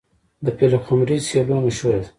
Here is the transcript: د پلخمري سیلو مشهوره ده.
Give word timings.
د 0.45 0.47
پلخمري 0.57 1.17
سیلو 1.27 1.55
مشهوره 1.65 1.99
ده. 2.03 2.09